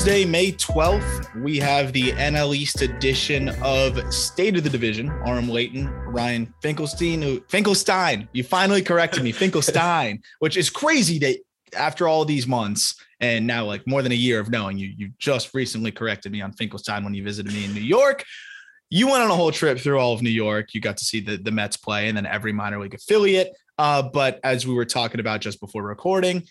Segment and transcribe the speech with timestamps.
[0.00, 5.10] Thursday, May 12th, we have the NL East edition of State of the Division.
[5.26, 11.36] Aram Leighton, Ryan Finkelstein, Finkelstein, you finally corrected me, Finkelstein, which is crazy that
[11.76, 15.10] after all these months and now like more than a year of knowing you, you
[15.18, 18.24] just recently corrected me on Finkelstein when you visited me in New York.
[18.88, 20.72] You went on a whole trip through all of New York.
[20.72, 23.54] You got to see the, the Mets play and then every minor league affiliate.
[23.76, 26.46] Uh, but as we were talking about just before recording,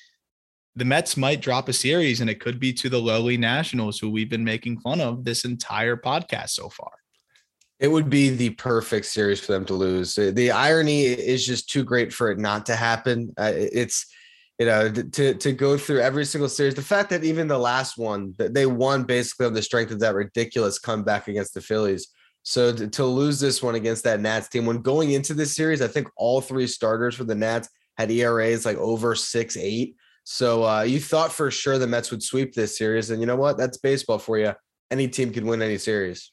[0.75, 4.09] the Mets might drop a series and it could be to the lowly Nationals who
[4.09, 6.91] we've been making fun of this entire podcast so far.
[7.79, 10.15] It would be the perfect series for them to lose.
[10.15, 13.33] The irony is just too great for it not to happen.
[13.37, 14.05] Uh, it's
[14.59, 16.75] you know to to go through every single series.
[16.75, 20.01] The fact that even the last one that they won basically on the strength of
[20.01, 22.09] that ridiculous comeback against the Phillies.
[22.43, 25.81] So to, to lose this one against that Nats team when going into this series,
[25.81, 29.95] I think all three starters for the Nats had ERAs like over six eight.
[30.31, 33.35] So uh, you thought for sure the Mets would sweep this series, and you know
[33.35, 33.57] what?
[33.57, 34.53] That's baseball for you.
[34.91, 36.31] Any team can win any series.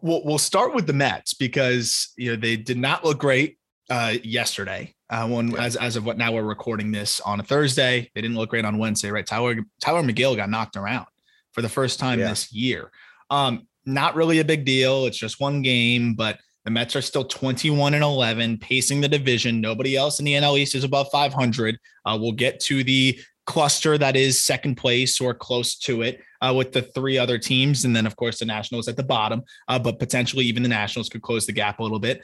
[0.00, 3.58] We'll, we'll start with the Mets because you know they did not look great
[3.90, 4.94] uh, yesterday.
[5.10, 5.62] Uh, when yeah.
[5.62, 8.64] as as of what now we're recording this on a Thursday, they didn't look great
[8.64, 9.26] on Wednesday, right?
[9.26, 11.04] Tyler Tyler Megill got knocked around
[11.52, 12.30] for the first time yeah.
[12.30, 12.90] this year.
[13.28, 15.04] Um, not really a big deal.
[15.04, 19.60] It's just one game, but the Mets are still 21 and 11, pacing the division.
[19.60, 21.78] Nobody else in the NL East is above 500.
[22.06, 26.52] Uh, we'll get to the cluster that is second place or close to it uh,
[26.56, 27.84] with the three other teams.
[27.84, 31.08] And then, of course, the Nationals at the bottom, uh, but potentially even the Nationals
[31.08, 32.22] could close the gap a little bit.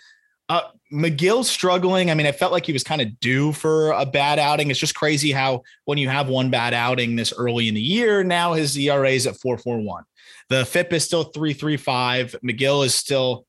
[0.49, 2.11] Uh, Megill struggling.
[2.11, 4.69] I mean, I felt like he was kind of due for a bad outing.
[4.69, 8.25] It's just crazy how when you have one bad outing this early in the year,
[8.25, 10.03] now his ERA is at 441.
[10.49, 12.35] The FIP is still 335.
[12.45, 13.47] Megill is still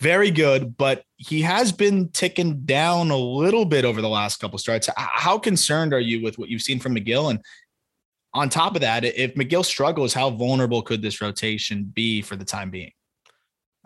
[0.00, 4.58] very good, but he has been ticking down a little bit over the last couple
[4.58, 4.88] starts.
[4.96, 7.30] How concerned are you with what you've seen from Megill?
[7.30, 7.40] And
[8.32, 12.44] on top of that, if Megill struggles, how vulnerable could this rotation be for the
[12.44, 12.92] time being?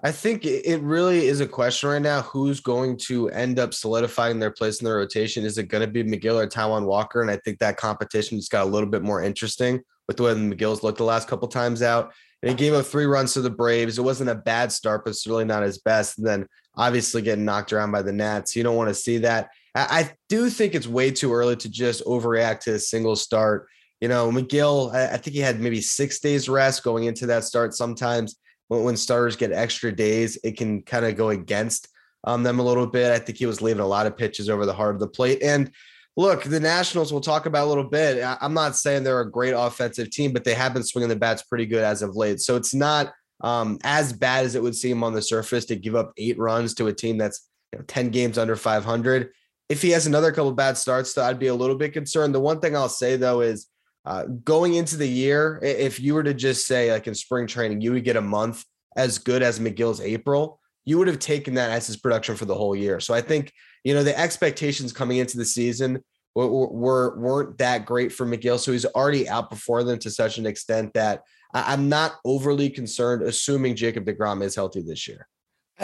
[0.04, 2.20] I think it really is a question right now.
[2.22, 5.44] Who's going to end up solidifying their place in the rotation?
[5.44, 7.22] Is it going to be Megill or Taijuan Walker?
[7.22, 10.34] And I think that competition just got a little bit more interesting with the way
[10.34, 12.12] Megill's looked the last couple times out.
[12.44, 13.98] He gave up three runs to the Braves.
[13.98, 16.18] It wasn't a bad start, but it's really not his best.
[16.18, 16.46] And then
[16.76, 18.54] obviously getting knocked around by the Nats.
[18.54, 19.50] You don't want to see that.
[19.74, 23.66] I, do think it's way too early to just overreact to a single start.
[24.00, 27.74] You know, Megill, I, think he had maybe six days rest going into that start.
[27.74, 28.36] Sometimes
[28.68, 31.88] when, when starters get extra days, it can kind of go against
[32.24, 33.12] um, them a little bit.
[33.12, 35.42] I think he was leaving a lot of pitches over the heart of the plate.
[35.42, 35.72] And
[36.16, 38.22] look, the Nationals we'll talk about a little bit.
[38.40, 41.42] I'm not saying they're a great offensive team, but they have been swinging the bats
[41.42, 42.40] pretty good as of late.
[42.40, 45.94] So it's not um, as bad as it would seem on the surface to give
[45.94, 49.30] up eight runs to a team that's you know, 10 games under 500.
[49.68, 52.34] If he has another couple bad starts, though, I'd be a little bit concerned.
[52.34, 53.66] The one thing I'll say, though, is
[54.04, 57.80] uh, going into the year, if you were to just say, like in spring training,
[57.80, 58.64] you would get a month
[58.96, 62.54] as good as Megill's April, you would have taken that as his production for the
[62.54, 63.00] whole year.
[63.00, 63.52] So I think
[63.84, 66.02] you know, the expectations coming into the season
[66.34, 68.58] were, were weren't that great for Megill.
[68.58, 71.22] So he's already outperformed them to such an extent that
[71.52, 75.28] I'm not overly concerned, assuming Jacob DeGrom is healthy this year.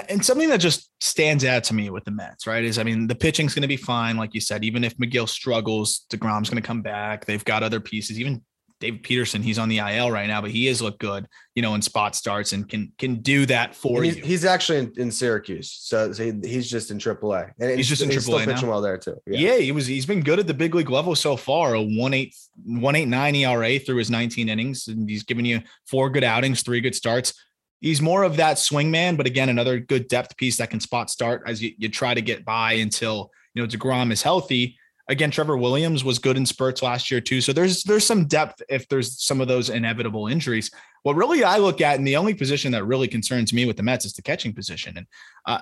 [0.09, 3.06] And something that just stands out to me with the Mets, right, is I mean,
[3.06, 4.65] the pitching's going to be fine, like you said.
[4.65, 7.25] Even if Megill struggles, DeGrom's going to come back.
[7.25, 8.19] They've got other pieces.
[8.19, 8.43] Even
[8.81, 11.75] David Peterson, he's on the IL right now, but he has looked good, you know,
[11.75, 14.23] in spot starts and can can do that for he's, you.
[14.23, 18.09] He's actually in, in Syracuse, so, so, he's just in AAA, and he's just in
[18.09, 19.21] AAA he's still pitching well there too.
[19.27, 19.53] Yeah.
[19.53, 19.59] yeah.
[19.59, 19.87] he was.
[19.87, 21.75] He's been good at the big league level so far.
[21.75, 25.61] A one eight one eight nine ERA through his 19 innings, and he's given you
[25.87, 27.35] four good outings, three good starts.
[27.83, 31.11] He's more of that swing man, but again, another good depth piece that can spot
[31.11, 34.78] start as you, you try to get by until you know Degrom is healthy
[35.10, 37.41] Again, Trevor Williams was good in spurts last year too.
[37.41, 40.71] So there's there's some depth if there's some of those inevitable injuries.
[41.03, 43.83] What really I look at, and the only position that really concerns me with the
[43.83, 44.97] Mets is the catching position.
[44.97, 45.07] And
[45.47, 45.60] uh,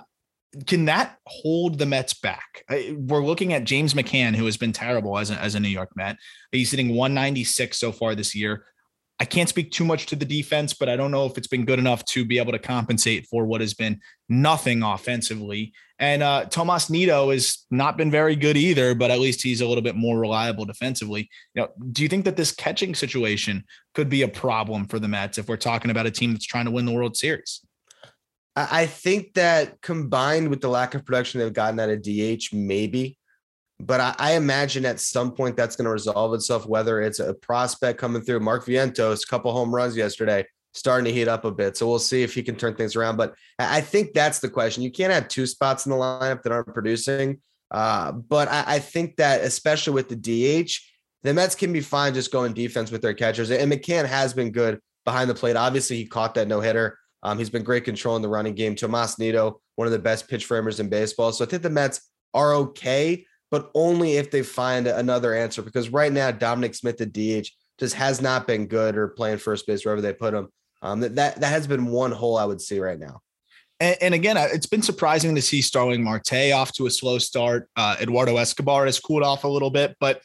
[0.66, 2.64] can that hold the Mets back?
[2.68, 5.90] We're looking at James McCann, who has been terrible as a, as a New York
[5.96, 6.16] Met.
[6.52, 8.64] He's hitting 196 so far this year.
[9.20, 11.64] I can't speak too much to the defense, but I don't know if it's been
[11.64, 15.72] good enough to be able to compensate for what has been nothing offensively.
[15.98, 19.66] And uh, Tomas Nido has not been very good either, but at least he's a
[19.66, 21.28] little bit more reliable defensively.
[21.54, 23.64] You know, do you think that this catching situation
[23.94, 26.66] could be a problem for the Mets if we're talking about a team that's trying
[26.66, 27.60] to win the World Series?
[28.54, 33.18] I think that combined with the lack of production they've gotten out of DH, maybe
[33.80, 37.34] but I, I, imagine at some point that's going to resolve itself, whether it's a
[37.34, 38.40] prospect coming through.
[38.40, 41.76] Mark Vientos, a couple home runs yesterday, starting to heat up a bit.
[41.76, 43.16] So we'll see if he can turn things around.
[43.16, 44.82] But I think that's the question.
[44.82, 47.40] You can't have two spots in the lineup that aren't producing.
[47.70, 50.70] Uh, but I, I think that especially with the DH,
[51.22, 53.50] the Mets can be fine just going defense with their catchers.
[53.50, 55.56] And McCann has been good behind the plate.
[55.56, 56.98] Obviously, he caught that no hitter.
[57.22, 58.74] Um, he's been great controlling the running game.
[58.74, 61.32] Tomas Nido, one of the best pitch framers in baseball.
[61.32, 62.00] So I think the Mets
[62.32, 65.62] are okay, but only if they find another answer.
[65.62, 69.66] Because right now, Dominic Smith, the DH, just has not been good or playing first
[69.66, 70.48] base wherever they put him.
[70.82, 73.20] Um, that, that that has been one hole I would see right now.
[73.80, 77.68] And, and, again, it's been surprising to see Starling Marte off to a slow start.
[77.76, 80.20] Uh, Eduardo Escobar has cooled off a little bit, but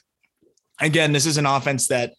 [0.81, 2.13] again, this is an offense that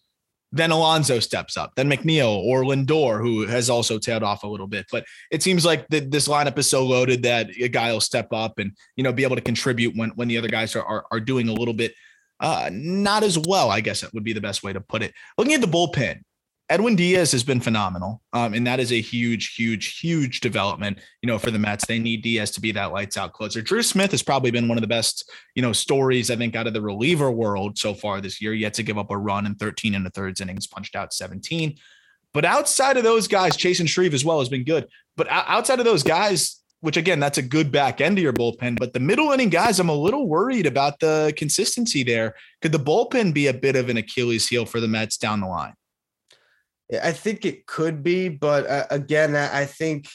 [0.52, 4.69] then Alonso steps up, then McNeil or Lindor, who has also tailed off a little
[4.69, 4.86] bit.
[4.92, 8.28] But it seems like the, this lineup is so loaded that a guy will step
[8.32, 11.04] up and you know be able to contribute when when the other guys are are,
[11.10, 11.92] are doing a little bit
[12.44, 13.70] uh, not as well.
[13.70, 15.14] I guess it would be the best way to put it.
[15.38, 16.20] Looking at the bullpen,
[16.69, 18.20] Edwin Diaz has been phenomenal.
[18.35, 21.87] Um, and that is a huge, huge, huge development, you know, for the Mets.
[21.87, 23.62] They need Diaz to be that lights out closer.
[23.62, 26.67] Drew Smith has probably been one of the best, you know, stories, I think, out
[26.67, 29.55] of the reliever world so far this year, yet to give up a run in
[29.55, 31.76] 13 and a thirds innings, punched out 17.
[32.35, 34.87] But outside of those guys, Chasen Shreve as well has been good.
[35.17, 38.78] But outside of those guys, which again, that's a good back end of your bullpen.
[38.78, 42.34] But the middle inning guys, I'm a little worried about the consistency there.
[42.60, 45.46] Could the bullpen be a bit of an Achilles heel for the Mets down the
[45.46, 45.72] line?
[47.02, 50.10] I think it could be, but uh, again, I think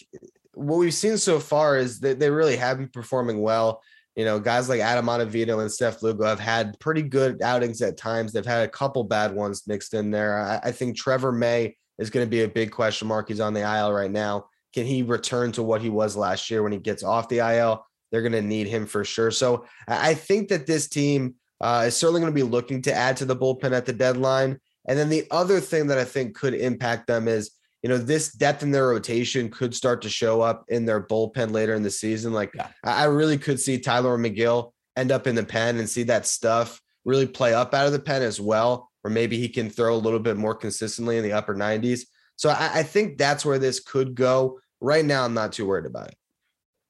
[0.54, 3.82] what we've seen so far is that they really have been performing well.
[4.16, 7.98] You know, guys like Adam Ottavino and Seth Lugo have had pretty good outings at
[7.98, 8.32] times.
[8.32, 10.38] They've had a couple bad ones mixed in there.
[10.38, 13.30] I, I think Trevor May is going to be a big question mark.
[13.30, 14.46] He's on the IL right now.
[14.74, 17.86] Can he return to what he was last year when he gets off the IL?
[18.12, 19.32] They're going to need him for sure.
[19.32, 23.18] So I think that this team uh, is certainly going to be looking to add
[23.18, 24.60] to the bullpen at the deadline.
[24.88, 27.52] And then the other thing that I think could impact them is,
[27.84, 31.52] you know, this depth in their rotation could start to show up in their bullpen
[31.52, 32.34] later in the season.
[32.34, 32.68] Like yeah.
[32.84, 36.82] I really could see Tyler Megill end up in the pen and see that stuff
[37.06, 39.98] really play up out of the pen as well, or maybe he can throw a
[39.98, 42.02] little bit more consistently in the upper 90s.
[42.40, 44.62] So I, I think that's where this could go.
[44.80, 46.16] Right now, I'm not too worried about it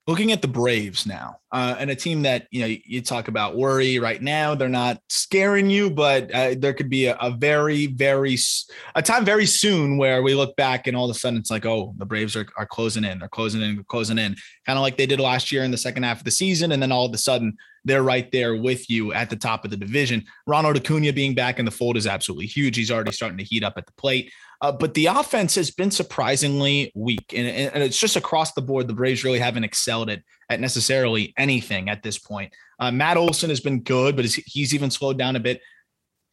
[0.10, 3.56] looking at the Braves now, uh, and a team that you know you talk about
[3.56, 4.56] worry right now.
[4.56, 8.36] They're not scaring you, but uh, there could be a, a, very, very
[8.96, 11.66] a time very soon where we look back and all of a sudden it's like,
[11.66, 14.36] oh, the Braves are, are closing in, they're closing in, they're closing in,
[14.66, 16.82] kind of like they did last year in the second half of the season, and
[16.82, 17.56] then all of a sudden
[17.86, 20.26] they're right there with you at the top of the division.
[20.48, 22.76] Ronald Acuna being back in the fold is absolutely huge.
[22.76, 24.32] He's already starting to heat up at the plate.
[24.62, 28.88] Uh, but the offense has been surprisingly weak, and, and, it's just across the board.
[28.88, 32.54] The Braves really haven't excelled at, at necessarily anything at this point.
[32.78, 35.62] Uh, Matt Olson has been good, but he's even slowed down a bit.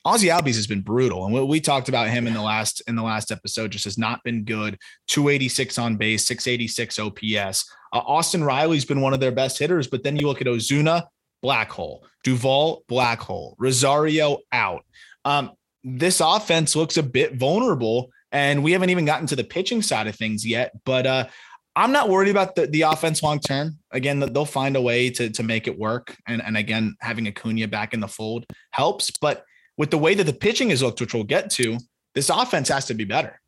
[0.05, 2.97] Ozzie Albies has been brutal, and we, we talked about him in the last in
[2.97, 3.71] the last episode.
[3.71, 4.77] Just has not been good.
[5.07, 7.71] 286 on base, 686 OPS.
[7.93, 11.07] Uh, Austin Riley's been one of their best hitters, but then you look at Ozuna,
[11.43, 12.07] black hole.
[12.25, 13.55] Duvall, black hole.
[13.59, 14.85] Rosario out.
[15.25, 15.53] Um,
[15.85, 20.07] this offense looks a bit vulnerable and we haven't even gotten to the pitching side
[20.07, 20.73] of things yet.
[20.85, 21.27] But uh,
[21.75, 23.79] I'm not worried about the, the offense long term.
[23.91, 26.17] Again, they'll find a way to, to make it work.
[26.27, 29.11] And, and again, having Acuna back in the fold helps.
[29.11, 29.45] But
[29.77, 31.79] with the way that the pitching is looked, which we'll get to,
[32.15, 33.41] this offense has to be better.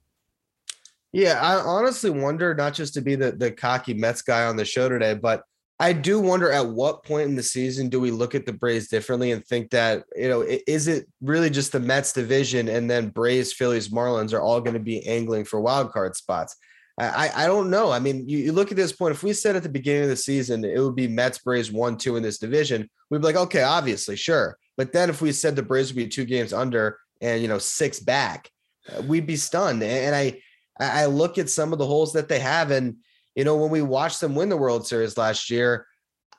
[1.10, 4.64] Yeah, I honestly wonder not just to be the, the cocky Mets guy on the
[4.66, 5.42] show today, but
[5.80, 8.88] I do wonder at what point in the season do we look at the Braves
[8.88, 13.10] differently and think that, you know, is it really just the Mets division and then
[13.10, 16.56] Braves, Phillies, Marlins are all going to be angling for wild card spots?
[17.00, 17.92] I, I don't know.
[17.92, 20.08] I mean, you, you look at this point, if we said at the beginning of
[20.08, 23.36] the season it would be Mets, Braves one, two in this division, we'd be like,
[23.36, 24.58] okay, obviously, sure.
[24.76, 27.58] But then if we said the Braves would be two games under and, you know,
[27.58, 28.50] six back,
[28.92, 29.80] uh, we'd be stunned.
[29.84, 30.40] And I,
[30.80, 32.96] I look at some of the holes that they have and,
[33.38, 35.86] you know, when we watched them win the World Series last year,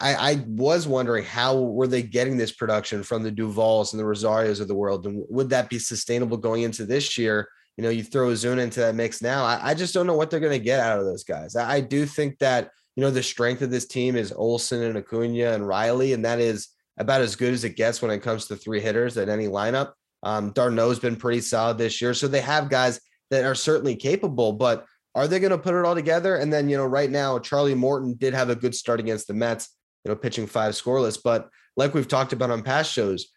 [0.01, 4.03] I, I, was wondering how were they getting this production from the Duvalls and the
[4.03, 7.47] Rosarios of the world, and would that be sustainable going into this year?
[7.77, 9.45] You know, you throw Zuna into that mix now.
[9.45, 11.55] I, I just don't know what they're going to get out of those guys.
[11.55, 14.97] I, I, do think that you know the strength of this team is Olson and
[14.97, 18.47] Acuna and Riley, and that is about as good as it gets when it comes
[18.47, 19.93] to three hitters at any lineup.
[20.23, 22.99] Um, d'Arnaud's been pretty solid this year, so they have guys
[23.31, 24.85] that are certainly capable, but
[25.15, 26.35] are they going to put it all together?
[26.35, 29.33] And then, you know, right now, Charlie Morton did have a good start against the
[29.33, 29.75] Mets,
[30.05, 31.19] you know, pitching five scoreless.
[31.21, 33.27] But like we've talked about on past shows,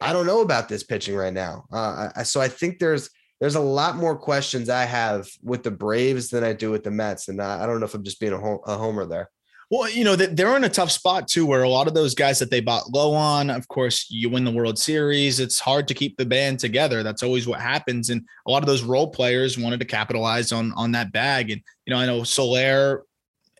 [0.00, 1.64] I don't know about this pitching right now.
[1.70, 3.10] Uh, so I think there's
[3.40, 6.90] there's a lot more questions I have with the Braves than I do with the
[6.90, 9.30] Mets, and I don't know if I'm just being a, a homer there.
[9.70, 12.40] Well, you know, they're in a tough spot too, where a lot of those guys
[12.40, 15.38] that they bought low on, of course, you win the World Series.
[15.38, 17.04] It's hard to keep the band together.
[17.04, 18.10] That's always what happens.
[18.10, 21.52] And a lot of those role players wanted to capitalize on on that bag.
[21.52, 23.04] And, you know, I know Soler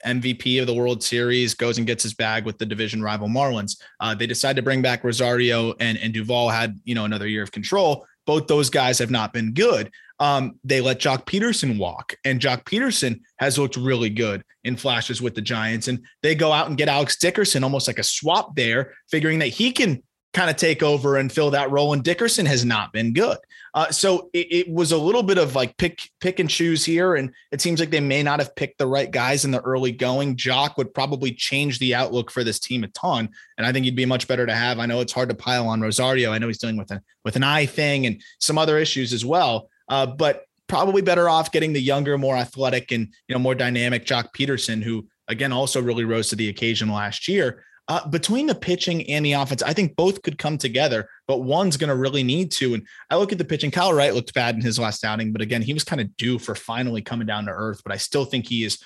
[0.05, 3.81] MVP of the World Series, goes and gets his bag with the division rival Marlins.
[4.01, 7.43] Uh, they decide to bring back Rosario and and Duvall had you know another year
[7.43, 8.05] of control.
[8.27, 9.91] Both those guys have not been good.
[10.21, 15.23] Um, they let Joc Pederson walk, and Joc Pederson has looked really good in flashes
[15.23, 15.89] with the Giants.
[15.89, 19.49] And they go out and get Alex Dickerson, almost like a swap there, figuring that
[19.49, 21.93] he can kind of take over and fill that role.
[21.93, 23.39] And Dickerson has not been good.
[23.73, 27.15] Uh, so it, it, was a little bit of like pick pick and choose here,
[27.15, 29.93] and it seems like they may not have picked the right guys in the early
[29.93, 30.35] going.
[30.35, 33.95] Joc would probably change the outlook for this team a ton, and I think he'd
[33.95, 34.81] be much better to have.
[34.81, 36.33] I know it's hard to pile on Rosario.
[36.33, 39.25] I know he's dealing with a with an eye thing and some other issues as
[39.25, 43.55] well, uh, but probably better off getting the younger, more athletic, and you know more
[43.55, 47.65] dynamic Joc Pederson, who again also really rose to the occasion last year.
[47.89, 51.77] Uh, between the pitching and the offense, I think both could come together, but one's
[51.77, 52.75] going to really need to.
[52.75, 53.73] And I look at the pitching.
[53.73, 56.39] Kyle Wright looked bad in his last outing, but again, he was kind of due
[56.39, 57.81] for finally coming down to earth.
[57.85, 58.81] But I still think he is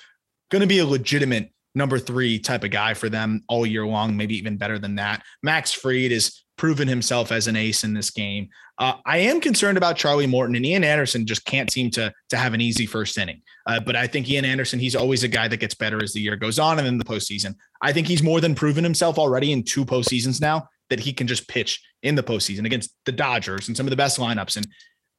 [0.49, 4.17] going to be a legitimate number three type of guy for them all year long,
[4.17, 5.21] maybe even better than that.
[5.43, 8.49] Max Fried is proven himself as an ace in this game.
[8.77, 12.37] Uh, I am concerned about Charlie Morton and Ian Anderson just can't seem to to
[12.37, 13.41] have an easy first inning.
[13.65, 16.21] Uh, but I think Ian Anderson, he's always a guy that gets better as the
[16.21, 17.55] year goes on and then the postseason.
[17.81, 21.27] I think he's more than proven himself already in two postseasons now that he can
[21.27, 24.57] just pitch in the postseason against the Dodgers and some of the best lineups.
[24.57, 24.67] And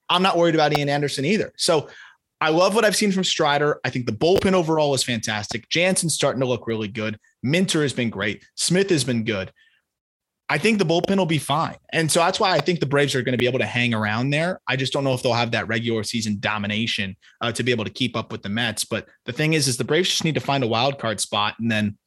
[0.08, 1.52] I'm not worried about Ian Anderson either.
[1.56, 1.88] So
[2.40, 3.80] I love what I've seen from Strider.
[3.84, 5.68] I think the bullpen overall is fantastic.
[5.70, 7.18] Jansen's starting to look really good.
[7.42, 8.44] Minter has been great.
[8.54, 9.52] Smith has been good.
[10.48, 11.76] I think the bullpen will be fine.
[11.92, 13.92] And so that's why I think the Braves are going to be able to hang
[13.92, 14.60] around there.
[14.68, 17.84] I just don't know if they'll have that regular season domination uh, to be able
[17.84, 18.84] to keep up with the Mets.
[18.84, 21.54] But the thing is, is the Braves just need to find a wild card spot
[21.58, 21.98] and then,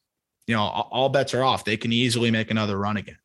[0.46, 1.64] you know, all bets are off.
[1.64, 3.18] They can easily make another run again.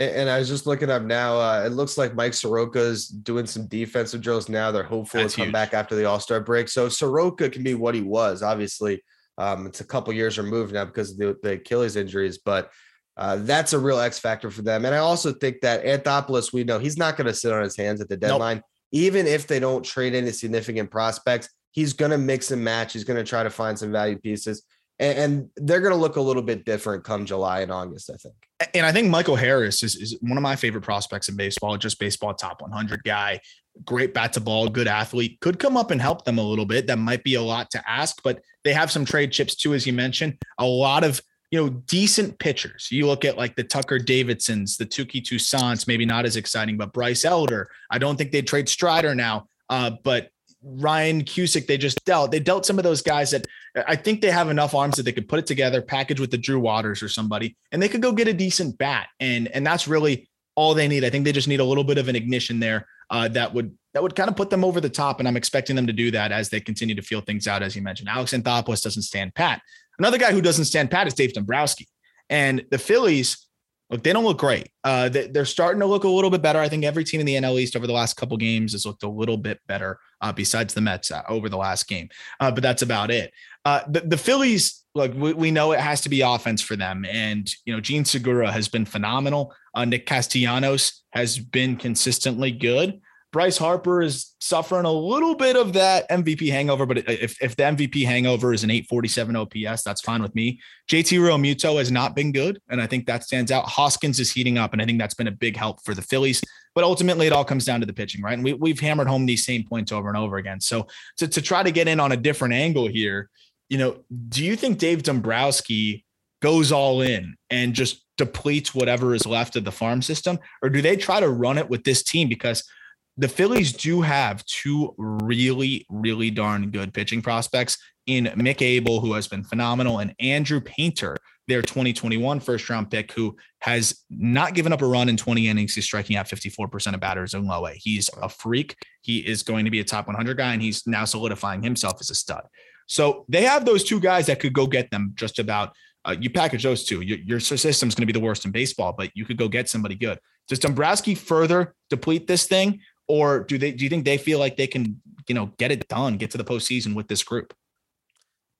[0.00, 1.38] And I was just looking up now.
[1.38, 4.72] Uh, it looks like Mike Soroka is doing some defensive drills now.
[4.72, 5.52] They're hopeful That's to come huge.
[5.52, 6.68] back after the All Star break.
[6.68, 8.42] So Soroka can be what he was.
[8.42, 9.04] Obviously,
[9.38, 12.70] um, it's a couple years removed now because of the, the Achilles injuries, but
[13.16, 14.84] uh, that's a real X factor for them.
[14.84, 17.76] And I also think that Anthopoulos, we know he's not going to sit on his
[17.76, 18.56] hands at the deadline.
[18.56, 18.64] Nope.
[18.92, 22.92] Even if they don't trade any significant prospects, he's going to mix and match.
[22.92, 24.62] He's going to try to find some value pieces.
[24.98, 28.16] And, and they're going to look a little bit different come July and August, I
[28.16, 28.34] think.
[28.72, 31.98] And I think Michael Harris is, is one of my favorite prospects in baseball, just
[31.98, 33.40] baseball top 100 guy,
[33.84, 36.86] great bat to ball, good athlete, could come up and help them a little bit.
[36.86, 39.86] That might be a lot to ask, but they have some trade chips too, as
[39.86, 40.38] you mentioned.
[40.58, 41.20] A lot of
[41.54, 42.88] you know, decent pitchers.
[42.90, 46.92] You look at like the Tucker Davidsons, the Touki Toussaints, maybe not as exciting, but
[46.92, 47.70] Bryce Elder.
[47.88, 50.30] I don't think they'd trade Strider now, uh, but
[50.64, 52.32] Ryan Cusick, they just dealt.
[52.32, 53.46] They dealt some of those guys that
[53.86, 56.38] I think they have enough arms that they could put it together, package with the
[56.38, 59.06] Drew Waters or somebody, and they could go get a decent bat.
[59.20, 61.04] And and that's really all they need.
[61.04, 63.78] I think they just need a little bit of an ignition there uh, that would
[63.92, 65.20] that would kind of put them over the top.
[65.20, 67.76] And I'm expecting them to do that as they continue to feel things out, as
[67.76, 68.08] you mentioned.
[68.08, 69.62] Alex Anthopoulos doesn't stand pat.
[69.98, 71.88] Another guy who doesn't stand pat is Dave Dombrowski.
[72.30, 73.46] And the Phillies,
[73.90, 74.68] look, they don't look great.
[74.82, 76.58] Uh, they, are starting to look a little bit better.
[76.58, 79.02] I think every team in the NL East over the last couple games has looked
[79.02, 82.08] a little bit better, uh, besides the Mets uh, over the last game.
[82.40, 83.32] Uh, but that's about it.
[83.64, 87.04] Uh, the, the Phillies, look, we, we, know it has to be offense for them.
[87.08, 89.54] And, you know, Jean Segura has been phenomenal.
[89.74, 93.00] Uh, Nick Castellanos has been consistently good.
[93.34, 97.64] Bryce Harper is suffering a little bit of that MVP hangover, but if, if the
[97.64, 100.60] MVP hangover is an 847 OPS, that's fine with me.
[100.88, 103.64] JT Realmuto has not been good, and I think that stands out.
[103.64, 106.44] Hoskins is heating up, and I think that's been a big help for the Phillies.
[106.76, 108.34] But ultimately, it all comes down to the pitching, right?
[108.34, 110.60] And we, we've hammered home these same points over and over again.
[110.60, 110.86] So
[111.16, 113.30] to, to try to get in on a different angle here,
[113.68, 113.96] you know,
[114.28, 116.04] do you think Dave Dombrowski
[116.40, 120.38] goes all in and just depletes whatever is left of the farm system?
[120.62, 122.28] Or do they try to run it with this team?
[122.28, 122.62] Because–
[123.16, 129.14] the Phillies do have two really, really darn good pitching prospects in Mick Abel, who
[129.14, 131.16] has been phenomenal, and Andrew Painter,
[131.46, 135.74] their 2021 first round pick, who has not given up a run in 20 innings.
[135.74, 137.72] He's striking out 54% of batters in low A.
[137.72, 138.76] He's a freak.
[139.02, 142.10] He is going to be a top 100 guy, and he's now solidifying himself as
[142.10, 142.42] a stud.
[142.86, 145.74] So they have those two guys that could go get them just about.
[146.04, 147.00] Uh, you package those two.
[147.00, 149.70] Your, your system's going to be the worst in baseball, but you could go get
[149.70, 150.18] somebody good.
[150.48, 152.80] Does Dombrowski further deplete this thing?
[153.08, 155.86] Or do they do you think they feel like they can you know get it
[155.88, 157.54] done get to the postseason with this group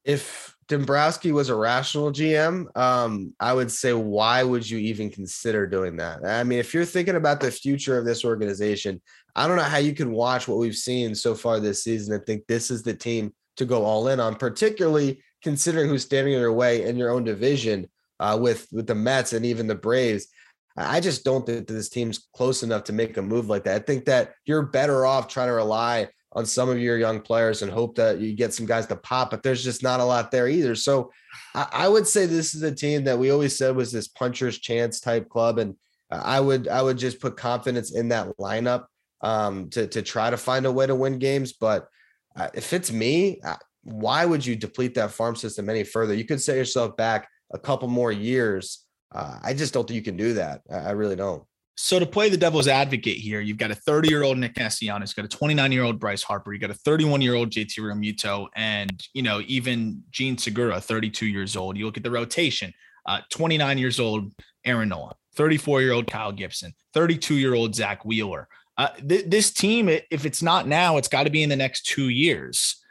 [0.05, 5.67] if Dombrowski was a rational GM, um, I would say, why would you even consider
[5.67, 6.25] doing that?
[6.25, 9.01] I mean, if you're thinking about the future of this organization,
[9.37, 12.25] I don't know how you can watch what we've seen so far this season and
[12.25, 16.41] think this is the team to go all in on, particularly considering who's standing in
[16.41, 17.89] your way in your own division
[18.21, 20.29] uh, with with the Mets and even the Braves.
[20.77, 23.77] I just don't think that this team's close enough to make a move like that.
[23.77, 27.63] I think that you're better off trying to rely on some of your young players
[27.63, 30.33] and hope that you get some guys to pop, but there's just not a lot
[30.33, 30.75] there either.
[30.75, 31.13] So
[31.55, 35.01] I, would say this is a team that we always said was this puncher's chance
[35.01, 35.59] type club.
[35.59, 35.77] And
[36.11, 38.87] I would I would just put confidence in that lineup
[39.21, 41.53] um, to to try to find a way to win games.
[41.53, 41.89] But
[42.37, 46.15] uh, if it's me, uh, why would you deplete that farm system any further?
[46.15, 48.84] You could set yourself back a couple more years.
[49.15, 50.63] Uh, I just don't think you can do that.
[50.71, 51.45] I, I really don't.
[51.77, 55.13] So to play the devil's advocate here, you've got a 30 year old Nick Castellanos,
[55.13, 58.49] got a 29 year old Bryce Harper, you got a 31 year old JT Realmuto,
[58.55, 61.77] and you know even Jean Segura, 32 years old.
[61.77, 62.73] You look at the rotation,
[63.07, 64.33] uh, 29 years old
[64.65, 68.49] Aaron Nola, 34 year old Kyle Gibson, 32 year old Zack Wheeler.
[68.77, 71.87] Uh, th- this team, if it's not now, it's got to be in the next
[71.87, 72.83] two years.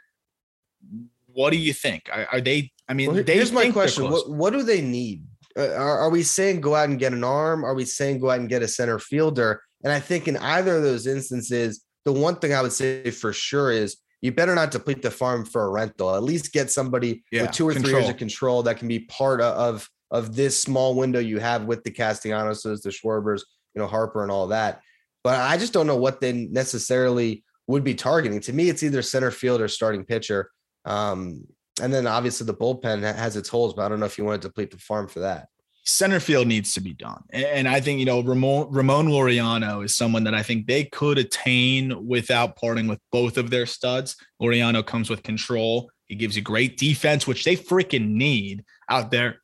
[1.26, 2.08] What do you think?
[2.12, 2.70] Are, are they?
[2.86, 5.24] I mean, well, here's my question: what, what do they need
[5.56, 7.64] are, are we saying go out and get an arm?
[7.64, 9.62] Are we saying go out and get a center fielder?
[9.82, 13.32] And I think in either of those instances, the one thing I would say for
[13.32, 16.14] sure is you better not deplete the farm for a rental.
[16.14, 17.90] At least get somebody yeah, with two or control.
[17.90, 21.64] three years of control that can be part of of this small window you have
[21.64, 23.42] with the Castellanoses, the Schwarbers,
[23.74, 24.80] you know, Harper and all that.
[25.22, 28.40] But I just don't know what they necessarily would be targeting.
[28.40, 30.50] To me, it's either center field or starting pitcher.
[30.84, 31.46] Um,
[31.80, 34.40] and then obviously the bullpen has its holes, but I don't know if you want
[34.40, 35.48] to deplete the farm for that.
[35.86, 37.22] Center field needs to be done.
[37.30, 41.18] And I think, you know, Ramon, Ramon Laureano is someone that I think they could
[41.18, 44.16] attain without parting with both of their studs.
[44.40, 45.90] Laureano comes with control.
[46.06, 49.40] He gives you great defense, which they freaking need out there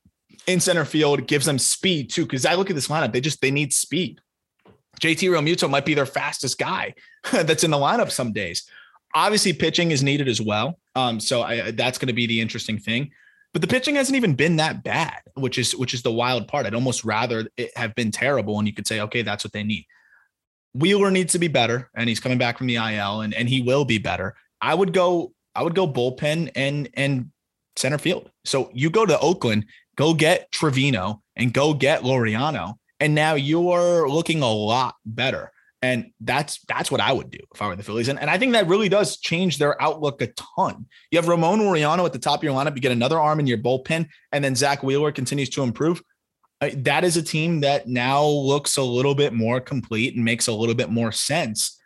[0.46, 1.26] in center field.
[1.26, 2.26] Gives them speed too.
[2.26, 4.22] Cause I look at this lineup, they just, they need speed.
[5.02, 6.94] JT Realmuto might be their fastest guy
[7.32, 8.66] that's in the lineup some days.
[9.14, 10.78] Obviously, pitching is needed as well.
[10.94, 13.10] Um, so I, that's going to be the interesting thing.
[13.52, 16.66] But the pitching hasn't even been that bad, which is which is the wild part.
[16.66, 19.64] I'd almost rather it have been terrible, and you could say, okay, that's what they
[19.64, 19.86] need.
[20.72, 23.62] Wheeler needs to be better, and he's coming back from the IL, and and he
[23.62, 24.36] will be better.
[24.60, 27.32] I would go, I would go bullpen and and
[27.74, 28.30] center field.
[28.44, 34.08] So you go to Oakland, go get Trivino, and go get Laureano, and now you're
[34.08, 35.50] looking a lot better.
[35.82, 38.08] And that's that's what I would do if I were the Phillies.
[38.08, 40.86] And, and I think that really does change their outlook a ton.
[41.10, 42.74] You have Ramon Laureano at the top of your lineup.
[42.74, 46.02] You get another arm in your bullpen, and then Zack Wheeler continues to improve.
[46.60, 50.52] That is a team that now looks a little bit more complete and makes a
[50.52, 51.80] little bit more sense.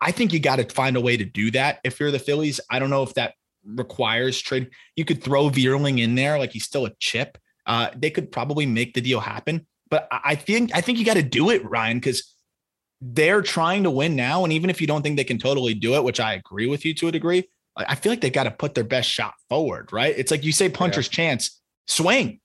[0.00, 1.78] I think you got to find a way to do that.
[1.84, 4.70] If you're the Phillies, I don't know if that requires trade.
[4.96, 7.38] You could throw Vierling in there, like he's still a chip.
[7.64, 9.66] Uh, they could probably make the deal happen.
[9.88, 12.34] But I think I think you got to do it, Ryan, because
[13.00, 14.44] they're trying to win now.
[14.44, 16.84] And even if you don't think they can totally do it, which I agree with
[16.84, 19.92] you to a degree, I feel like they got to put their best shot forward,
[19.92, 20.14] right?
[20.16, 21.16] It's like you say puncher's yeah.
[21.16, 22.40] chance, swing.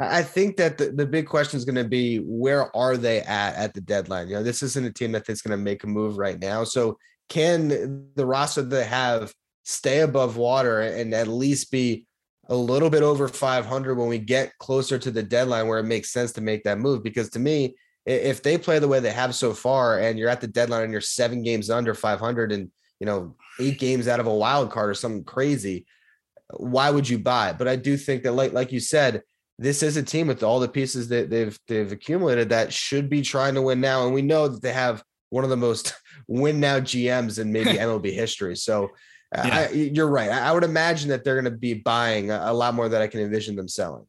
[0.00, 3.54] I think that the, the big question is going to be where are they at
[3.54, 4.28] at the deadline?
[4.28, 6.64] You know, this isn't a team that's going to make a move right now.
[6.64, 6.98] So
[7.28, 12.06] can the roster they have stay above water and at least be
[12.48, 16.12] a little bit over 500 when we get closer to the deadline where it makes
[16.12, 17.04] sense to make that move?
[17.04, 20.40] Because to me, if they play the way they have so far and you're at
[20.40, 24.26] the deadline and you're seven games under 500 and you know eight games out of
[24.26, 25.86] a wild card or something crazy
[26.50, 27.52] why would you buy?
[27.52, 29.22] But i do think that like like you said
[29.58, 33.22] this is a team with all the pieces that they've they've accumulated that should be
[33.22, 34.04] trying to win now.
[34.04, 35.94] And we know that they have one of the most
[36.28, 38.56] win now gms in maybe mlb history.
[38.56, 38.90] So
[39.34, 39.58] uh, yeah.
[39.58, 40.30] I, you're right.
[40.30, 43.06] I, would imagine that they're going to be buying a, a lot more that i
[43.06, 44.06] can envision them selling.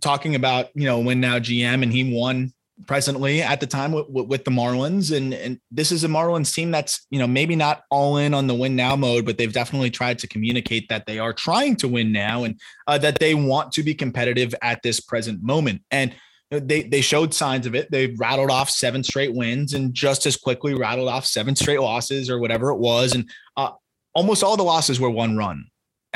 [0.00, 2.52] Talking about you know win now gm and he won
[2.84, 5.16] presently at the time with, with, the Marlins.
[5.16, 8.46] And, and this is a Marlins team that's, you know, maybe not all in on
[8.46, 11.88] the win now mode, but they've definitely tried to communicate that they are trying to
[11.88, 15.82] win now and uh, that they want to be competitive at this present moment.
[15.90, 16.14] And
[16.50, 17.90] they, they showed signs of it.
[17.90, 22.28] They rattled off seven straight wins and just as quickly rattled off seven straight losses
[22.28, 23.14] or whatever it was.
[23.14, 23.70] And uh,
[24.14, 25.66] almost all the losses were one run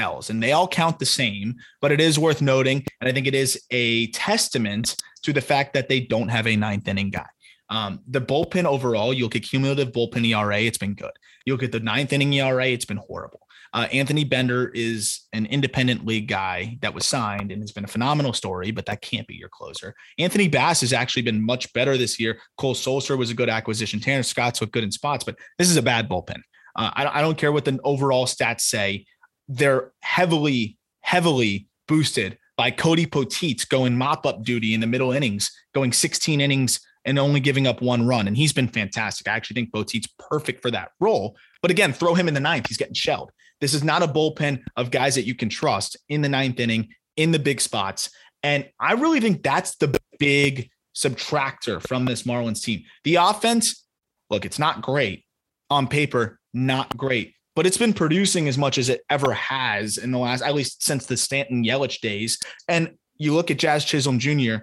[0.01, 2.85] L's and they all count the same, but it is worth noting.
[3.01, 6.57] And I think it is a testament to the fact that they don't have a
[6.57, 7.27] ninth inning guy.
[7.69, 11.13] Um, the bullpen overall, you look at cumulative bullpen ERA, it's been good.
[11.47, 13.47] You look at the ninth inning ERA, it's been horrible.
[13.73, 17.89] Uh, Anthony Bender is an independent league guy that was signed and has been a
[17.89, 19.95] phenomenal story, but that can't be your closer.
[20.19, 22.41] Anthony Bass has actually been much better this year.
[22.57, 24.01] Cole Sulser was a good acquisition.
[24.01, 26.41] Tanner Scott's looked good in spots, but this is a bad bullpen.
[26.75, 29.07] Uh, I, I don't care what the overall stats say.
[29.53, 35.51] They're heavily, heavily boosted by Cody Poteet going mop up duty in the middle innings,
[35.75, 38.29] going 16 innings and only giving up one run.
[38.29, 39.27] And he's been fantastic.
[39.27, 41.37] I actually think Poteet's perfect for that role.
[41.63, 42.69] But again, throw him in the ninth.
[42.69, 43.33] He's getting shelled.
[43.61, 46.89] This is not a bullpen of guys that you can trust in the ninth inning,
[47.17, 48.11] in the big spots.
[48.43, 52.85] And I really think that's the big subtractor from this Marlins team.
[53.05, 53.85] The offense,
[54.29, 55.25] look, it's not great.
[55.71, 60.13] on paper, not great, but it's been producing as much as it ever has in
[60.13, 62.39] the last, at least since the Stanton Yelich days.
[62.69, 64.63] And you look at Jazz Chisholm Jr.,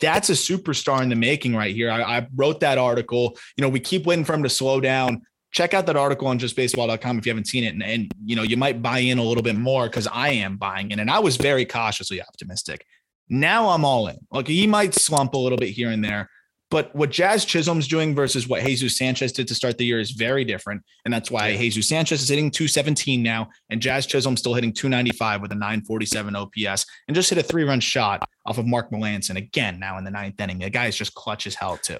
[0.00, 1.90] that's a superstar in the making right here.
[1.90, 3.36] I, I, wrote that article.
[3.58, 5.20] You know, we keep waiting for him to slow down.
[5.50, 7.74] Check out that article on justbaseball.com if you haven't seen it.
[7.74, 10.56] And, and you know, you might buy in a little bit more because I am
[10.56, 11.00] buying in.
[11.00, 12.82] And I was very cautiously optimistic.
[13.28, 14.16] Now I'm all in.
[14.30, 16.30] Like he might slump a little bit here and there,
[16.70, 20.10] but what Jazz Chisholm's doing versus what Jesus Sanchez did to start the year is
[20.10, 20.82] very different.
[21.04, 21.56] And that's why.
[21.56, 26.36] Jesus Sanchez is hitting 217 now, and Jazz Chisholm's still hitting 295 with a 947
[26.36, 30.04] OPS and just hit a three run shot off of Mark Melancon again now in
[30.04, 30.58] the ninth inning.
[30.58, 31.98] The guy is just clutch as hell, too.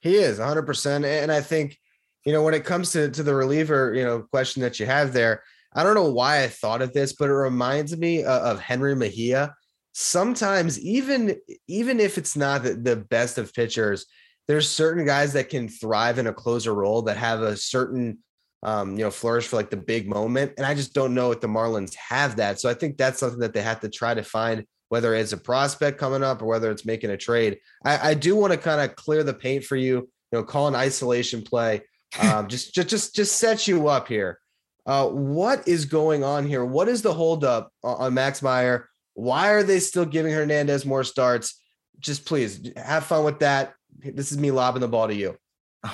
[0.00, 1.04] He is 100%.
[1.04, 1.78] And I think,
[2.24, 5.12] you know, when it comes to, to the reliever, you know, question that you have
[5.12, 5.42] there,
[5.74, 8.96] I don't know why I thought of this, but it reminds me uh, of Jenrry
[8.96, 9.54] Mejia
[10.00, 14.06] sometimes even even if it's not the, the best of pitchers,
[14.46, 18.18] there's certain guys that can thrive in a closer role that have a certain
[18.62, 20.52] um, you know, flourish for like the big moment.
[20.56, 22.60] And I just don't know if the Marlins have that.
[22.60, 25.36] So I think that's something that they have to try to find, whether it's a
[25.36, 27.58] prospect coming up or whether it's making a trade.
[27.84, 30.68] I, I do want to kind of clear the paint for you, you know, call
[30.68, 31.82] an isolation play.
[32.20, 34.38] Um, just, just, just, just set you up here.
[34.86, 36.64] Uh, what is going on here?
[36.64, 38.88] What is the holdup on Max Meyer?
[39.18, 41.60] Why are they still giving Hernandez more starts?
[41.98, 43.74] Just please have fun with that.
[43.98, 45.36] This is me lobbing the ball to you.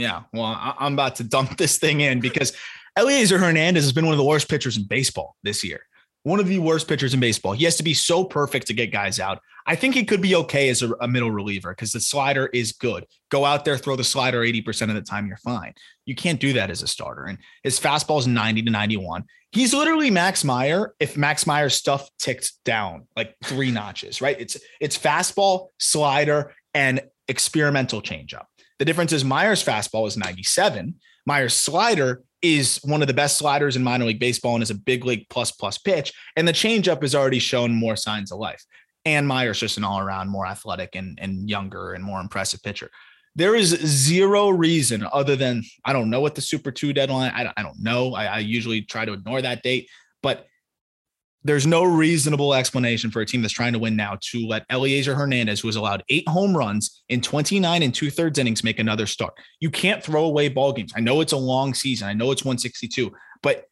[0.00, 2.52] Yeah, well, I'm about to dump this thing in because
[2.96, 5.80] Elieser Hernandez has been one of the worst pitchers in baseball this year.
[6.22, 7.52] One of the worst pitchers in baseball.
[7.52, 9.40] He has to be so perfect to get guys out.
[9.66, 12.70] I think he could be okay as a, a middle reliever because the slider is
[12.70, 13.06] good.
[13.28, 15.74] Go out there, throw the slider 80% of the time, you're fine.
[16.06, 17.24] You can't do that as a starter.
[17.24, 19.24] And his fastball is 90 to 91.
[19.52, 24.38] He's literally Max Meyer if Max Meyer's stuff ticked down like three notches, right?
[24.38, 28.44] It's it's fastball, slider, and experimental changeup.
[28.78, 30.94] The difference is Meyer's fastball is 97.
[31.26, 34.74] Meyer's slider is one of the best sliders in minor league baseball and is a
[34.74, 36.12] big league plus plus pitch.
[36.36, 38.64] And the changeup has already shown more signs of life
[39.04, 42.90] and Meyer's just an all around more athletic and, and younger and more impressive pitcher.
[43.36, 47.52] There is zero reason other than I don't know what the Super 2 deadline, I,
[47.56, 48.14] I don't know.
[48.14, 49.88] I, I usually try to ignore that date,
[50.22, 50.46] but
[51.44, 55.16] there's no reasonable explanation for a team that's trying to win now to let Elieser
[55.16, 59.06] Hernandez, who has allowed eight home runs in 29 and two thirds innings, make another
[59.06, 59.34] start.
[59.60, 60.92] You can't throw away ball games.
[60.96, 62.08] I know it's a long season.
[62.08, 63.12] I know it's 162,
[63.42, 63.66] but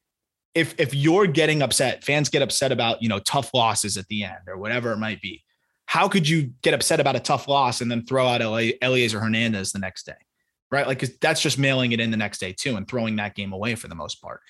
[0.54, 4.24] if if you're getting upset, fans get upset about you know tough losses at the
[4.24, 5.44] end or whatever it might be.
[5.87, 9.72] How could you get upset about a tough loss and then throw out Elieser Hernandez
[9.72, 10.16] the next day,
[10.70, 10.87] right?
[10.87, 13.53] Like cause that's just mailing it in the next day too and throwing that game
[13.53, 14.40] away for the most part.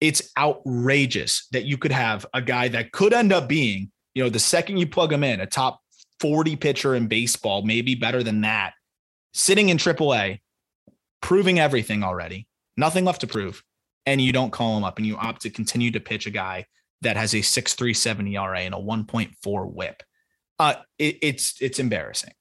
[0.00, 4.30] It's outrageous that you could have a guy that could end up being, you know,
[4.30, 5.80] the second you plug him in, a top
[6.20, 8.74] 40 pitcher in baseball, maybe better than that,
[9.34, 10.40] sitting in AAA,
[11.20, 12.46] proving everything already,
[12.76, 13.62] nothing left to prove
[14.06, 16.66] and you don't call him up and you opt to continue to pitch a guy
[17.02, 20.02] that has a 6.37 ERA and a 1.4 whip.
[20.60, 22.32] Uh, it, it's it's embarrassing.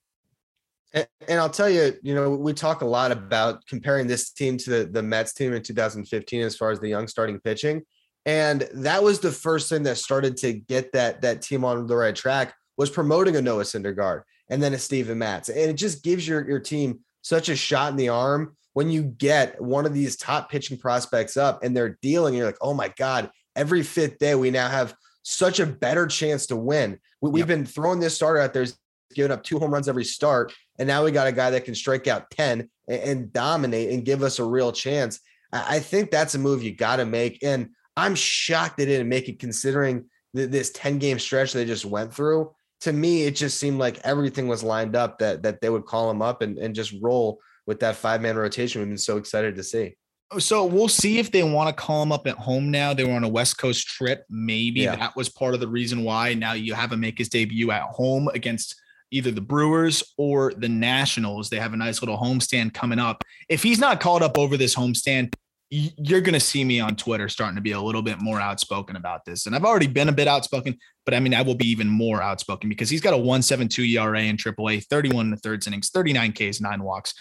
[0.94, 4.58] And, and, I'll tell you, you know, we talk a lot about comparing this team
[4.58, 7.84] to the, the Mets team in 2015 as far as the young starting pitching.
[8.26, 11.96] And that was the first thing that started to get that that team on the
[11.96, 15.48] right track was promoting a Noah Syndergaard and then a Steven Matz.
[15.48, 19.04] And it just gives your, your team such a shot in the arm when you
[19.04, 22.94] get one of these top pitching prospects up and they're dealing, you're like, oh my
[22.98, 27.00] God, every fifth day we now have such a better chance to win.
[27.22, 28.66] We, have been throwing this starter out there,
[29.14, 30.54] giving up two home runs every start.
[30.78, 34.06] And now we got a guy that can strike out 10 and, and dominate and
[34.06, 35.20] give us a real chance.
[35.52, 37.44] I, I think that's a move you got to make.
[37.44, 42.14] And I'm shocked they didn't make it considering this 10 game stretch they just went
[42.14, 42.54] through.
[42.82, 46.10] To me, it just seemed like everything was lined up that that they would call
[46.10, 48.80] him up and, and just roll with that five man rotation.
[48.80, 49.96] We've been so excited to see.
[50.38, 52.94] So we'll see if they want to call him up at home now.
[52.94, 54.26] They were on a West Coast trip.
[54.30, 54.96] Maybe yeah.
[54.96, 57.84] that was part of the reason why now you have him make his debut at
[57.84, 58.76] home against
[59.12, 61.50] either the Brewers or the Nationals.
[61.50, 63.24] They have a nice little homestand coming up.
[63.50, 65.34] If he's not called up over this homestand,
[65.72, 68.96] you're going to see me on Twitter starting to be a little bit more outspoken
[68.96, 69.48] about this.
[69.48, 72.22] And I've already been a bit outspoken, but I mean, I will be even more
[72.22, 76.34] outspoken because he's got a 172 ERA in AAA, 31 in the third innings, 39
[76.34, 77.14] Ks, nine walks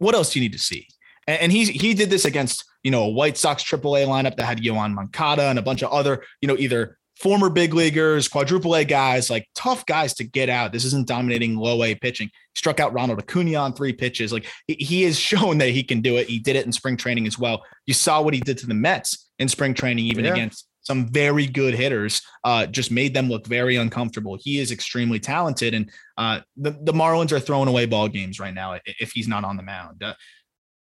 [0.00, 0.88] what else do you need to see?
[1.30, 4.58] And, he he did this against you know a White Sox AAA lineup that had
[4.58, 8.84] Yoán Moncada and a bunch of other you know either former big leaguers, quadruple A
[8.84, 10.72] guys, like tough guys to get out.
[10.72, 12.30] This isn't dominating low A pitching.
[12.54, 14.32] struck out Ronald Acuna on three pitches.
[14.32, 16.28] Like he has shown that he can do it.
[16.28, 17.62] He did it in spring training as well.
[17.86, 20.32] You saw what he did to the Mets in spring training, even yeah.
[20.32, 24.38] against some very good hitters, uh, just made them look very uncomfortable.
[24.40, 28.54] He is extremely talented, and uh, the the Marlins are throwing away ball games right
[28.54, 30.02] now if he's not on the mound.
[30.02, 30.14] Uh,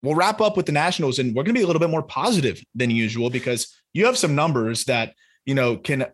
[0.01, 2.03] we'll wrap up with the Nationals, and we're going to be a little bit more
[2.03, 5.13] positive than usual because you have some numbers that
[5.45, 6.05] you know can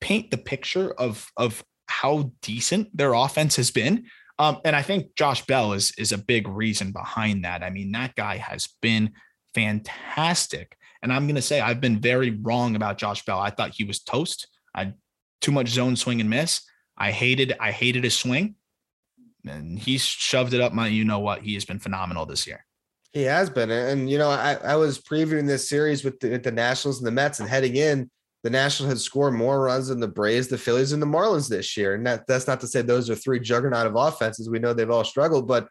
[0.00, 4.06] paint the picture of of how decent their offense has been.
[4.38, 7.62] Um, and I think Josh Bell is is a big reason behind that.
[7.62, 9.12] I mean, that guy has been
[9.54, 10.76] fantastic.
[11.02, 13.38] And I'm going to say I've been very wrong about Josh Bell.
[13.38, 14.48] I thought he was toast.
[14.74, 14.92] I
[15.40, 16.62] too much zone swing and miss.
[16.96, 18.54] I hated I hated his swing.
[19.46, 21.42] And he's shoved it up my you know what.
[21.42, 22.64] He has been phenomenal this year.
[23.12, 23.70] He has been.
[23.70, 27.06] And, you know, I, I was previewing this series with the, with the Nationals and
[27.06, 28.10] the Mets, and heading in,
[28.42, 31.76] the Nationals had scored more runs than the Braves, the Phillies, and the Marlins this
[31.76, 31.94] year.
[31.94, 34.48] And that, that's not to say those are three juggernaut of offenses.
[34.48, 35.68] We know they've all struggled, but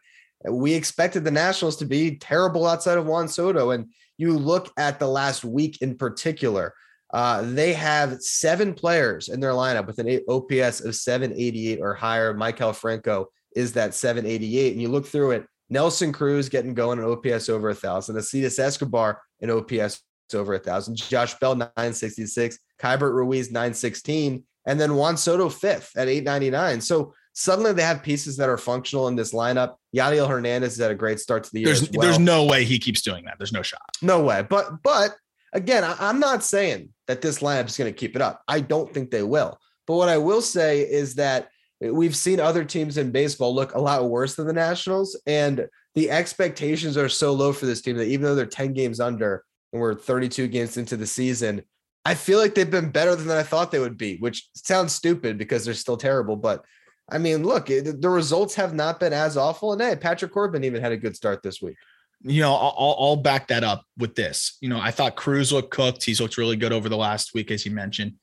[0.48, 3.70] we expected the Nationals to be terrible outside of Juan Soto.
[3.70, 3.86] And
[4.18, 6.74] you look at the last week in particular,
[7.12, 12.32] uh, they have seven players in their lineup with an OPS of 788 or higher.
[12.34, 14.72] Maikel Franco is that 788.
[14.72, 18.16] And you look through it, Nelson Cruz getting going an OPS over a thousand.
[18.16, 20.02] Alcides Escobar an OPS
[20.34, 20.96] over a thousand.
[20.96, 22.58] Josh Bell 966.
[22.80, 24.44] Keibert Ruiz 916.
[24.66, 26.80] And then Juan Soto fifth at 899.
[26.80, 29.76] So suddenly they have pieces that are functional in this lineup.
[29.96, 31.66] Yadiel Hernandez has had a great start to the year.
[31.66, 32.02] There's well.
[32.02, 33.38] there's no way he keeps doing that.
[33.38, 33.80] There's no shot.
[34.02, 34.44] No way.
[34.48, 35.16] But but
[35.52, 38.42] again, I'm not saying that this lineup is going to keep it up.
[38.46, 39.58] I don't think they will.
[39.86, 41.48] But what I will say is that
[41.80, 46.10] we've seen other teams in baseball look a lot worse than the Nationals, and the
[46.10, 49.80] expectations are so low for this team that even though they're 10 games under and
[49.80, 51.62] we're 32 games into the season,
[52.04, 55.38] I feel like they've been better than I thought they would be, which sounds stupid
[55.38, 56.36] because they're still terrible.
[56.36, 56.64] But
[57.10, 59.72] I mean, look, the results have not been as awful.
[59.72, 61.76] And hey, Patrick Corbin even had a good start this week.
[62.22, 64.58] You know, I'll, I'll back that up with this.
[64.60, 66.04] You know, I thought Cruz looked cooked.
[66.04, 68.14] He's looked really good over the last week, as you mentioned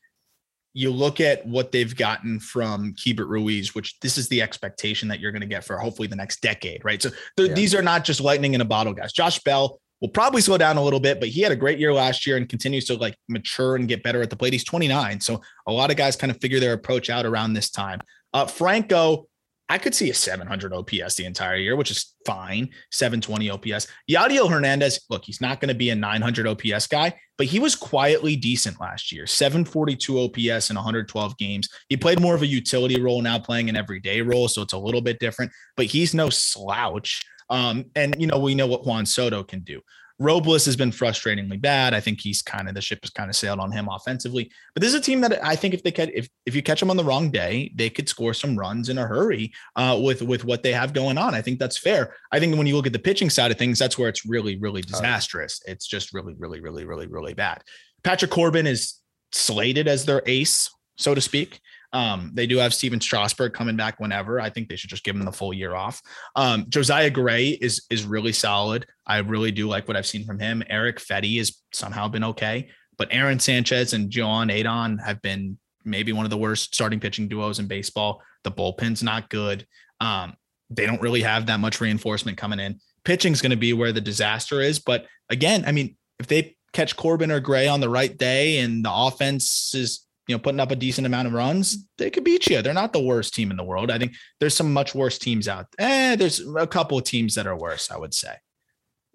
[0.78, 5.20] you look at what they've gotten from Keibert Ruiz, which this is the expectation that
[5.20, 7.02] you're going to get for hopefully the next decade, right?
[7.02, 7.52] So yeah.
[7.56, 9.12] these are not just lightning in a bottle, guys.
[9.12, 11.92] Josh Bell will probably slow down a little bit, but he had a great year
[11.96, 14.54] last year and continues to like mature and get better at the plate.
[14.54, 15.20] He's 29.
[15.20, 18.00] So a lot of guys kind of figure their approach out around this time.
[18.32, 19.28] Uh, Franco,
[19.70, 22.70] I could see a 700 OPS the entire year, which is fine.
[22.92, 23.88] 720 OPS.
[24.10, 27.76] Yadiel Hernandez, look, he's not going to be a 900 OPS guy, but he was
[27.76, 29.28] quietly decent last year.
[29.28, 31.68] 742 OPS in 112 games.
[31.90, 34.78] He played more of a utility role now, playing an everyday role, so it's a
[34.78, 35.52] little bit different.
[35.76, 37.24] But he's no slouch.
[37.50, 39.82] Um, and you know we know what Juan Soto can do.
[40.20, 41.94] Robles has been frustratingly bad.
[41.94, 44.52] I think he's kind of the ship has kind of sailed on him offensively.
[44.74, 46.80] But this is a team that I think if they catch if if you catch
[46.80, 50.24] them on the wrong day, they could score some runs in a hurry uh, with
[50.24, 51.36] with what they have going on.
[51.36, 52.16] I think that's fair.
[52.32, 54.58] I think when you look at the pitching side of things, that's where it's really
[54.58, 55.62] really disastrous.
[55.68, 57.62] It's just really really really really really bad.
[58.04, 58.96] Patrick Corbin is
[59.32, 61.60] slated as their ace, so to speak.
[61.94, 64.42] Um, they do have Stephen Strasburg coming back whenever.
[64.42, 66.02] I think they should just give him the full year off.
[66.36, 68.86] Um, Josiah Gray is is really solid.
[69.06, 70.64] I really do like what I've seen from him.
[70.70, 76.12] Erick Fedde has somehow been okay, but Aaron Sanchez and Joan Adon have been maybe
[76.12, 78.22] one of the worst starting pitching duos in baseball.
[78.44, 79.66] The bullpen's not good.
[80.02, 80.36] Um,
[80.70, 82.80] they don't really have that much reinforcement coming in.
[83.06, 84.80] Pitching's going to be where the disaster is.
[84.80, 88.84] But again, I mean, if they catch Corbin or Gray on the right day and
[88.84, 92.48] the offense is you know, putting up a decent amount of runs, they could beat
[92.48, 92.62] you.
[92.62, 93.90] They're not the worst team in the world.
[93.90, 95.68] I think there's some much worse teams out.
[95.80, 98.34] Eh, there's a couple of teams that are worse, I would say.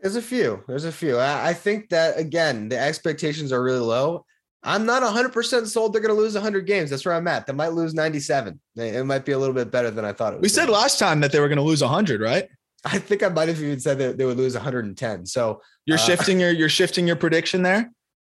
[0.01, 0.65] There's a few.
[0.67, 1.21] There's a few.
[1.21, 4.25] I think that again, the expectations are really low.
[4.65, 6.91] I'm not 100% sold they're going to lose 100 games.
[6.91, 7.47] That's where I'm at.
[7.47, 8.61] They might lose 97.
[8.77, 10.43] It might be a little bit better than I thought it was.
[10.43, 12.49] We said last time that they were going to lose 100, right?
[12.85, 15.27] I think I might have even said that they would lose 110.
[15.27, 17.93] So you're uh, shifting your you're shifting your prediction there.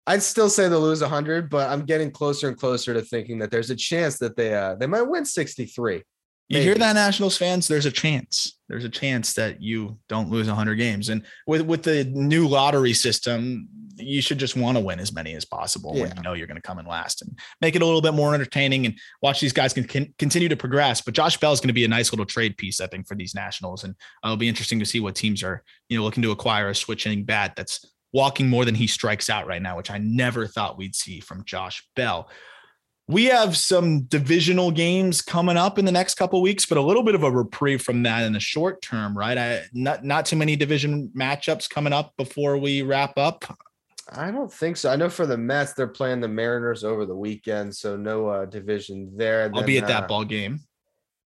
[0.08, 3.52] I'd still say they'll lose 100, but I'm getting closer and closer to thinking that
[3.52, 6.04] there's a chance that they uh, they might win 63.
[6.48, 7.68] You hear that, Nationals fans?
[7.68, 8.60] There's a chance.
[8.70, 11.10] There's a chance that you don't lose 100 games.
[11.10, 15.34] And with with the new lottery system, you should just want to win as many
[15.34, 16.04] as possible yeah.
[16.04, 18.14] when you know you're going to come in last and make it a little bit
[18.14, 21.02] more entertaining and watch these guys can, can continue to progress.
[21.02, 23.16] But Josh Bell is going to be a nice little trade piece, I think, for
[23.16, 26.32] these Nationals, and it'll be interesting to see what teams are you know looking to
[26.32, 27.84] acquire a switching bat that's
[28.16, 31.44] walking more than he strikes out right now, which I never thought we'd see from
[31.44, 32.30] Josh Bell.
[33.10, 37.04] We have some divisional games coming up in the next couple weeks, but a little
[37.04, 39.38] bit of a reprieve from that in the short term, right?
[39.38, 43.44] I not not too many division matchups coming up before we wrap up.
[44.10, 44.90] I don't think so.
[44.90, 48.46] I know for the Mets, they're playing the Mariners over the weekend, so no uh,
[48.46, 49.52] division there.
[49.54, 50.62] I'll be at that uh, ball game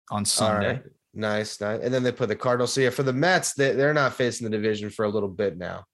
[0.10, 0.82] on Sunday.
[1.14, 1.82] Nice, nice.
[1.82, 2.74] And then they put the Cardinals.
[2.74, 5.58] So yeah, for the Mets, they, they're not facing the division for a little bit
[5.58, 5.86] now.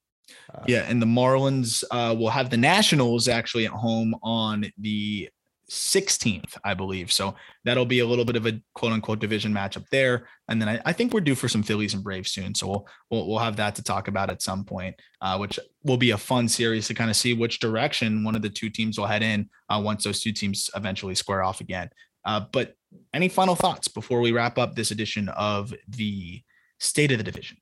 [0.53, 5.29] Uh, yeah, and the Marlins uh, will have the Nationals actually at home on the
[5.69, 7.11] 16th, I believe.
[7.11, 10.27] So that'll be a little bit of a quote unquote division matchup there.
[10.47, 12.53] And then I, I think we're due for some Phillies and Braves soon.
[12.53, 15.97] So we'll we'll, we'll have that to talk about at some point, uh, which will
[15.97, 18.97] be a fun series to kind of see which direction one of the two teams
[18.97, 21.89] will head in uh, once those two teams eventually square off again.
[22.23, 22.75] Uh, but
[23.13, 26.41] any final thoughts before we wrap up this edition of the
[26.79, 27.57] State of the Division?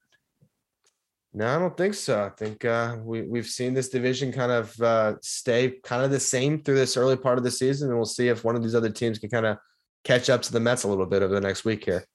[1.36, 2.24] No, I don't think so.
[2.24, 6.20] I think uh, we we've seen this division kind of uh, stay kind of the
[6.20, 8.76] same through this early part of the season, and we'll see if one of these
[8.76, 9.58] other teams can kind of
[10.04, 12.06] catch up to the Mets a little bit over the next week here.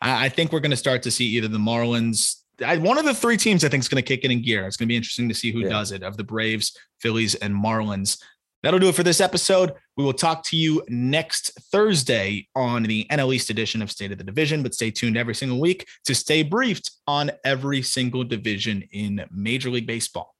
[0.00, 2.36] I, I think we're going to start to see either the Marlins.
[2.64, 4.66] I, one of the three teams I think is going to kick it in gear.
[4.66, 5.68] It's going to be interesting to see who yeah.
[5.68, 8.22] does it of the Braves, Phillies, and Marlins.
[8.62, 9.72] That'll do it for this episode.
[9.96, 14.18] We will talk to you next Thursday on the NL East edition of State of
[14.18, 18.84] the Division, but stay tuned every single week to stay briefed on every single division
[18.92, 20.34] in Major League Baseball.